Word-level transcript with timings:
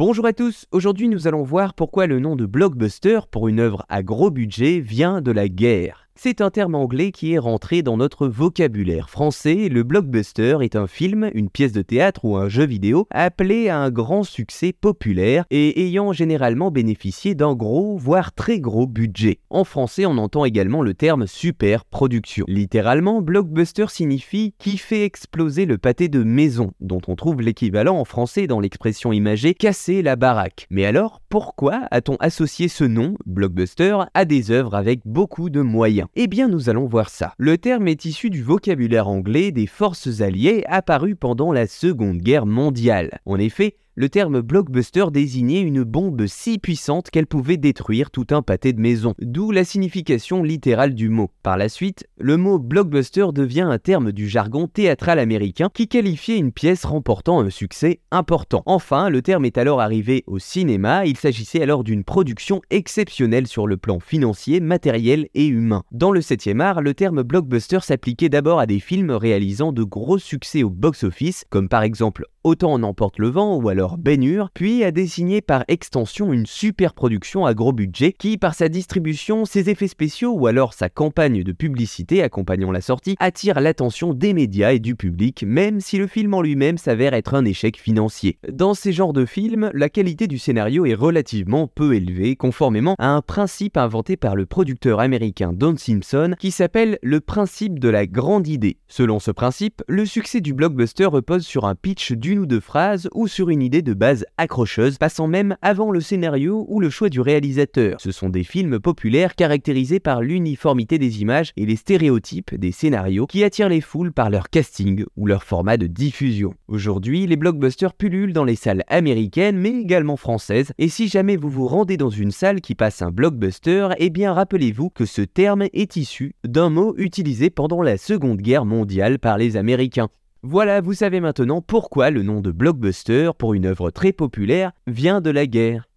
Bonjour 0.00 0.24
à 0.24 0.32
tous, 0.32 0.64
aujourd'hui 0.72 1.10
nous 1.10 1.28
allons 1.28 1.42
voir 1.42 1.74
pourquoi 1.74 2.06
le 2.06 2.20
nom 2.20 2.34
de 2.34 2.46
blockbuster 2.46 3.20
pour 3.30 3.48
une 3.48 3.60
œuvre 3.60 3.84
à 3.90 4.02
gros 4.02 4.30
budget 4.30 4.80
vient 4.80 5.20
de 5.20 5.30
la 5.30 5.46
guerre. 5.46 5.99
C'est 6.22 6.42
un 6.42 6.50
terme 6.50 6.74
anglais 6.74 7.12
qui 7.12 7.32
est 7.32 7.38
rentré 7.38 7.82
dans 7.82 7.96
notre 7.96 8.28
vocabulaire 8.28 9.08
français. 9.08 9.70
Le 9.70 9.84
blockbuster 9.84 10.58
est 10.60 10.76
un 10.76 10.86
film, 10.86 11.30
une 11.32 11.48
pièce 11.48 11.72
de 11.72 11.80
théâtre 11.80 12.26
ou 12.26 12.36
un 12.36 12.50
jeu 12.50 12.66
vidéo 12.66 13.06
appelé 13.10 13.70
à 13.70 13.78
un 13.78 13.90
grand 13.90 14.22
succès 14.22 14.74
populaire 14.74 15.46
et 15.50 15.86
ayant 15.86 16.12
généralement 16.12 16.70
bénéficié 16.70 17.34
d'un 17.34 17.54
gros, 17.54 17.96
voire 17.96 18.34
très 18.34 18.60
gros 18.60 18.86
budget. 18.86 19.38
En 19.48 19.64
français, 19.64 20.04
on 20.04 20.18
entend 20.18 20.44
également 20.44 20.82
le 20.82 20.92
terme 20.92 21.26
super 21.26 21.86
production. 21.86 22.44
Littéralement, 22.48 23.22
blockbuster 23.22 23.86
signifie 23.88 24.52
qui 24.58 24.76
fait 24.76 25.04
exploser 25.04 25.64
le 25.64 25.78
pâté 25.78 26.08
de 26.08 26.22
maison, 26.22 26.72
dont 26.80 27.00
on 27.08 27.16
trouve 27.16 27.40
l'équivalent 27.40 27.98
en 27.98 28.04
français 28.04 28.46
dans 28.46 28.60
l'expression 28.60 29.12
imagée 29.12 29.54
casser 29.54 30.02
la 30.02 30.16
baraque. 30.16 30.66
Mais 30.68 30.84
alors, 30.84 31.22
pourquoi 31.30 31.80
a-t-on 31.90 32.16
associé 32.16 32.68
ce 32.68 32.84
nom, 32.84 33.14
blockbuster, 33.24 33.96
à 34.12 34.26
des 34.26 34.50
œuvres 34.50 34.74
avec 34.74 35.00
beaucoup 35.06 35.48
de 35.48 35.62
moyens? 35.62 35.99
Eh 36.14 36.26
bien, 36.26 36.48
nous 36.48 36.68
allons 36.68 36.86
voir 36.86 37.10
ça. 37.10 37.34
Le 37.38 37.58
terme 37.58 37.88
est 37.88 38.04
issu 38.04 38.30
du 38.30 38.42
vocabulaire 38.42 39.08
anglais 39.08 39.52
des 39.52 39.66
forces 39.66 40.20
alliées 40.20 40.64
apparu 40.66 41.16
pendant 41.16 41.52
la 41.52 41.66
Seconde 41.66 42.18
Guerre 42.18 42.46
mondiale. 42.46 43.20
En 43.26 43.38
effet, 43.38 43.76
le 44.00 44.08
terme 44.08 44.40
blockbuster 44.40 45.04
désignait 45.12 45.60
une 45.60 45.82
bombe 45.82 46.24
si 46.26 46.58
puissante 46.58 47.10
qu'elle 47.10 47.26
pouvait 47.26 47.58
détruire 47.58 48.10
tout 48.10 48.26
un 48.30 48.40
pâté 48.40 48.72
de 48.72 48.80
maison, 48.80 49.12
d'où 49.20 49.50
la 49.50 49.62
signification 49.62 50.42
littérale 50.42 50.94
du 50.94 51.10
mot. 51.10 51.28
Par 51.42 51.58
la 51.58 51.68
suite, 51.68 52.08
le 52.18 52.38
mot 52.38 52.58
blockbuster 52.58 53.26
devient 53.34 53.68
un 53.68 53.76
terme 53.76 54.12
du 54.12 54.26
jargon 54.26 54.68
théâtral 54.68 55.18
américain 55.18 55.68
qui 55.74 55.86
qualifiait 55.86 56.38
une 56.38 56.50
pièce 56.50 56.86
remportant 56.86 57.40
un 57.40 57.50
succès 57.50 58.00
important. 58.10 58.62
Enfin, 58.64 59.10
le 59.10 59.20
terme 59.20 59.44
est 59.44 59.58
alors 59.58 59.82
arrivé 59.82 60.24
au 60.26 60.38
cinéma, 60.38 61.04
il 61.04 61.18
s'agissait 61.18 61.60
alors 61.60 61.84
d'une 61.84 62.02
production 62.02 62.62
exceptionnelle 62.70 63.48
sur 63.48 63.66
le 63.66 63.76
plan 63.76 64.00
financier, 64.00 64.60
matériel 64.60 65.28
et 65.34 65.46
humain. 65.46 65.82
Dans 65.92 66.10
le 66.10 66.20
7e 66.20 66.60
art, 66.60 66.80
le 66.80 66.94
terme 66.94 67.22
blockbuster 67.22 67.80
s'appliquait 67.82 68.30
d'abord 68.30 68.60
à 68.60 68.66
des 68.66 68.80
films 68.80 69.10
réalisant 69.10 69.72
de 69.72 69.82
gros 69.82 70.16
succès 70.16 70.62
au 70.62 70.70
box-office, 70.70 71.44
comme 71.50 71.68
par 71.68 71.82
exemple 71.82 72.24
Autant 72.42 72.72
en 72.72 72.82
emporte 72.82 73.18
le 73.18 73.28
vent 73.28 73.56
ou 73.56 73.68
alors 73.68 73.89
Ben 73.98 74.20
puis 74.54 74.84
a 74.84 74.90
dessiné 74.90 75.40
par 75.40 75.64
extension 75.68 76.32
une 76.32 76.46
super 76.46 76.94
production 76.94 77.46
à 77.46 77.54
gros 77.54 77.72
budget 77.72 78.12
qui, 78.12 78.36
par 78.36 78.54
sa 78.54 78.68
distribution, 78.68 79.44
ses 79.44 79.70
effets 79.70 79.88
spéciaux 79.88 80.32
ou 80.32 80.46
alors 80.46 80.74
sa 80.74 80.88
campagne 80.88 81.42
de 81.42 81.52
publicité 81.52 82.22
accompagnant 82.22 82.70
la 82.70 82.80
sortie, 82.80 83.16
attire 83.18 83.60
l'attention 83.60 84.14
des 84.14 84.34
médias 84.34 84.72
et 84.72 84.78
du 84.78 84.94
public, 84.94 85.44
même 85.46 85.80
si 85.80 85.98
le 85.98 86.06
film 86.06 86.34
en 86.34 86.42
lui-même 86.42 86.78
s'avère 86.78 87.14
être 87.14 87.34
un 87.34 87.44
échec 87.44 87.78
financier. 87.78 88.38
Dans 88.52 88.74
ces 88.74 88.92
genres 88.92 89.12
de 89.12 89.24
films, 89.24 89.70
la 89.74 89.88
qualité 89.88 90.26
du 90.26 90.38
scénario 90.38 90.86
est 90.86 90.94
relativement 90.94 91.66
peu 91.66 91.94
élevée, 91.94 92.36
conformément 92.36 92.94
à 92.98 93.08
un 93.08 93.22
principe 93.22 93.76
inventé 93.76 94.16
par 94.16 94.36
le 94.36 94.46
producteur 94.46 95.00
américain 95.00 95.52
Don 95.52 95.76
Simpson 95.76 96.34
qui 96.38 96.50
s'appelle 96.50 96.98
le 97.02 97.20
principe 97.20 97.78
de 97.78 97.88
la 97.88 98.06
grande 98.06 98.48
idée. 98.48 98.78
Selon 98.88 99.18
ce 99.18 99.30
principe, 99.30 99.82
le 99.88 100.04
succès 100.06 100.40
du 100.40 100.54
blockbuster 100.54 101.06
repose 101.06 101.46
sur 101.46 101.64
un 101.64 101.74
pitch 101.74 102.12
d'une 102.12 102.40
ou 102.40 102.46
deux 102.46 102.60
phrases 102.60 103.08
ou 103.14 103.28
sur 103.28 103.50
une 103.50 103.62
idée 103.62 103.79
de 103.82 103.94
base 103.94 104.24
accrocheuse, 104.36 104.98
passant 104.98 105.26
même 105.26 105.56
avant 105.62 105.90
le 105.90 106.00
scénario 106.00 106.66
ou 106.68 106.80
le 106.80 106.90
choix 106.90 107.08
du 107.08 107.20
réalisateur. 107.20 108.00
Ce 108.00 108.12
sont 108.12 108.28
des 108.28 108.44
films 108.44 108.80
populaires 108.80 109.34
caractérisés 109.34 110.00
par 110.00 110.20
l'uniformité 110.20 110.98
des 110.98 111.22
images 111.22 111.52
et 111.56 111.66
les 111.66 111.76
stéréotypes 111.76 112.54
des 112.54 112.72
scénarios 112.72 113.26
qui 113.26 113.44
attirent 113.44 113.68
les 113.68 113.80
foules 113.80 114.12
par 114.12 114.30
leur 114.30 114.50
casting 114.50 115.04
ou 115.16 115.26
leur 115.26 115.44
format 115.44 115.76
de 115.76 115.86
diffusion. 115.86 116.54
Aujourd'hui, 116.68 117.26
les 117.26 117.36
blockbusters 117.36 117.94
pullulent 117.94 118.32
dans 118.32 118.44
les 118.44 118.56
salles 118.56 118.84
américaines 118.88 119.58
mais 119.58 119.70
également 119.70 120.16
françaises, 120.16 120.72
et 120.78 120.88
si 120.88 121.08
jamais 121.08 121.36
vous 121.36 121.50
vous 121.50 121.66
rendez 121.66 121.96
dans 121.96 122.10
une 122.10 122.30
salle 122.30 122.60
qui 122.60 122.74
passe 122.74 123.02
un 123.02 123.10
blockbuster, 123.10 123.88
eh 123.98 124.10
bien 124.10 124.32
rappelez-vous 124.32 124.90
que 124.90 125.06
ce 125.06 125.22
terme 125.22 125.62
est 125.72 125.96
issu 125.96 126.34
d'un 126.44 126.70
mot 126.70 126.94
utilisé 126.96 127.50
pendant 127.50 127.82
la 127.82 127.96
Seconde 127.96 128.38
Guerre 128.38 128.64
mondiale 128.64 129.18
par 129.18 129.38
les 129.38 129.56
Américains. 129.56 130.08
Voilà, 130.42 130.80
vous 130.80 130.94
savez 130.94 131.20
maintenant 131.20 131.60
pourquoi 131.60 132.10
le 132.10 132.22
nom 132.22 132.40
de 132.40 132.50
blockbuster 132.50 133.32
pour 133.36 133.52
une 133.52 133.66
œuvre 133.66 133.90
très 133.90 134.12
populaire 134.12 134.72
vient 134.86 135.20
de 135.20 135.28
la 135.28 135.46
guerre. 135.46 135.89